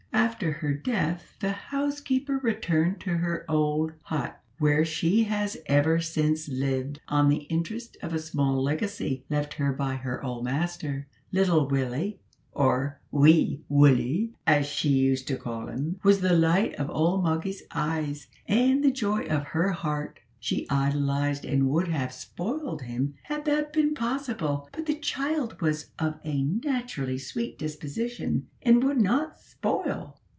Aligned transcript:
After 0.13 0.53
her 0.53 0.73
death 0.73 1.35
the 1.39 1.51
housekeeper 1.51 2.39
returned 2.39 2.99
to 3.01 3.17
her 3.17 3.45
old 3.49 3.93
hut, 4.03 4.39
where 4.57 4.83
she 4.83 5.23
has 5.25 5.55
ever 5.67 5.99
since 5.99 6.47
lived 6.49 6.99
on 7.07 7.29
the 7.29 7.43
interest 7.43 7.95
of 8.01 8.11
a 8.13 8.17
small 8.19 8.61
legacy 8.63 9.23
left 9.29 9.53
her 9.55 9.71
by 9.71 9.95
her 9.97 10.23
old 10.23 10.43
master. 10.43 11.07
Little 11.31 11.67
Willie, 11.67 12.19
or 12.53 12.99
wee 13.11 13.61
Wullie, 13.69 14.33
as 14.47 14.65
she 14.65 14.89
used 14.89 15.27
to 15.27 15.37
call 15.37 15.67
him, 15.67 15.99
was 16.03 16.21
the 16.21 16.33
light 16.35 16.73
of 16.75 16.89
old 16.89 17.23
Moggy's 17.23 17.61
eyes, 17.71 18.27
and 18.47 18.83
the 18.83 18.91
joy 18.91 19.25
of 19.25 19.43
her 19.49 19.69
heart. 19.73 20.19
She 20.39 20.67
idolised 20.71 21.45
and 21.45 21.69
would 21.69 21.87
have 21.89 22.11
spoiled 22.11 22.81
him, 22.81 23.13
had 23.23 23.45
that 23.45 23.71
been 23.73 23.93
possible; 23.93 24.67
but 24.71 24.87
the 24.87 24.97
child 24.97 25.61
was 25.61 25.91
of 25.99 26.15
a 26.23 26.41
naturally 26.41 27.19
sweet 27.19 27.59
disposition, 27.59 28.47
and 28.63 28.83
would 28.83 28.99
not 28.99 29.37
spoil. 29.39 30.17